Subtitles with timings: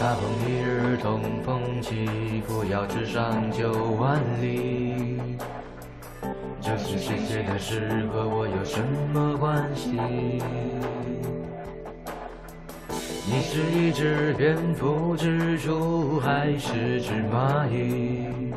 [0.00, 3.70] 大风一日东风起，扶摇直上九
[4.00, 5.20] 万里。
[6.58, 8.80] 这是谁写的诗，和我有什
[9.12, 9.90] 么关系？
[13.26, 18.54] 你是一只蝙蝠、蜘蛛，还是只蚂蚁？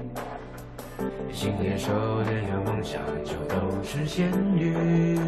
[1.34, 5.20] 信念、狩猎有梦想，就都是咸鱼。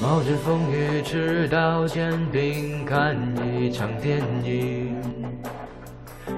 [0.00, 3.16] 冒着风雨，吃刀煎饼，看
[3.52, 4.96] 一场电影。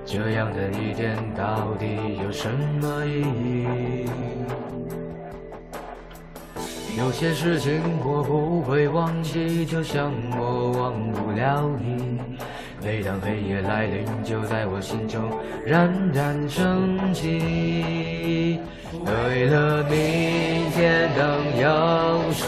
[0.06, 2.48] 这样的一天到底有什
[2.80, 4.06] 么意义？
[6.96, 12.18] 有些事情我不会忘记，就像我忘不了你。
[12.82, 15.20] 每当黑夜来临，就在我心中
[15.66, 18.58] 冉冉升起。
[19.04, 21.20] 为了明天能
[21.60, 22.46] 有曙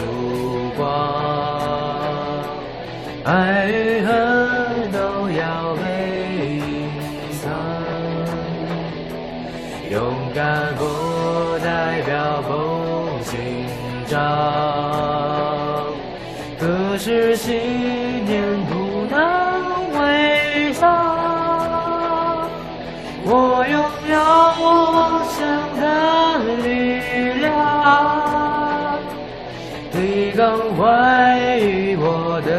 [0.75, 0.83] 光，
[3.25, 5.81] 爱与恨都要被
[6.57, 6.89] 隐
[7.41, 7.43] 藏。
[9.91, 10.01] 勇
[10.33, 10.81] 敢不
[11.63, 12.51] 代表不
[13.23, 13.37] 紧
[14.07, 14.17] 张，
[16.59, 18.41] 可是信念
[30.43, 32.51] 你更怀疑我的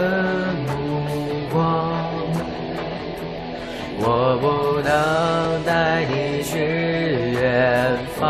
[0.72, 0.72] 目
[1.52, 1.54] 光。
[4.00, 4.08] 我
[4.40, 4.88] 不能
[5.64, 6.54] 带你去
[7.38, 8.22] 远方，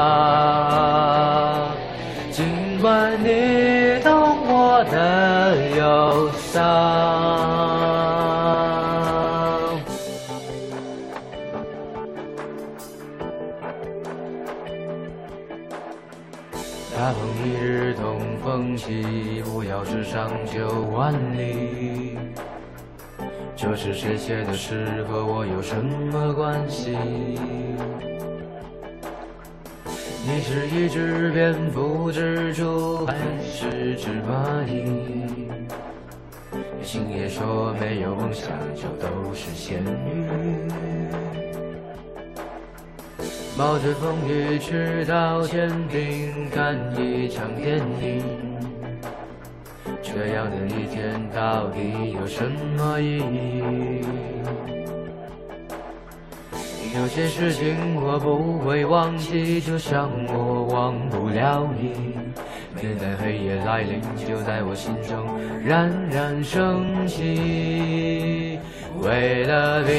[2.32, 4.10] 尽管你懂
[4.48, 8.23] 我的忧伤。
[16.96, 22.16] 大风一日东风起，扶摇直上九万里。
[23.56, 26.96] 这是谁写的诗，和我有什么关系？
[30.24, 35.48] 你是一只蝙蝠、蜘蛛，还是只蚂蚁？
[36.80, 40.28] 星爷说没有梦想就都是咸鱼。
[43.56, 48.24] 冒着风雨吃到煎饼，看一场电影。
[50.02, 54.04] 这样的一天到底有什么意义？
[56.96, 62.16] 有些事情我不会忘记，就像我忘不了你。
[62.74, 65.24] 每当黑夜来临，就在我心中
[65.64, 68.58] 冉冉升起。
[69.00, 69.92] 为了明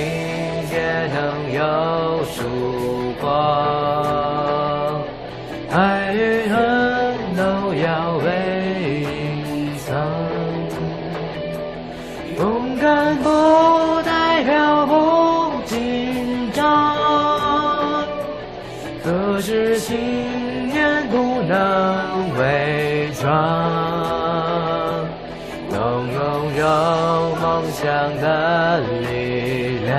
[0.67, 2.43] 天能有曙
[19.35, 23.27] 可是信念不能伪装。
[25.69, 26.65] 能拥有
[27.41, 27.83] 梦想
[28.21, 29.91] 的力量，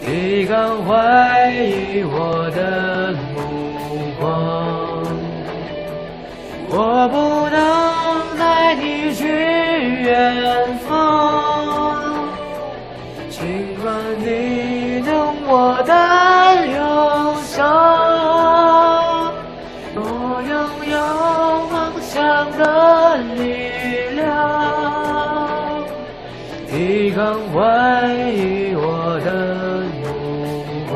[0.00, 3.42] 你更怀疑我的目
[4.20, 4.22] 光。
[6.70, 7.58] 我不能
[8.38, 10.88] 带你去远方，
[13.28, 15.10] 尽管你懂
[15.48, 16.11] 我的
[27.14, 29.28] 看怀疑我的
[30.02, 30.06] 目
[30.90, 30.92] 光。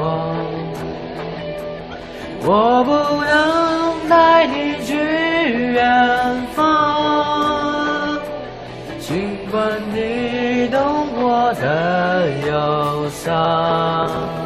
[2.48, 2.90] 我不
[3.24, 4.94] 能带你去
[5.74, 5.76] 远
[6.54, 8.18] 方，
[8.98, 9.60] 尽管
[9.92, 10.78] 你懂
[11.16, 14.45] 我的忧伤。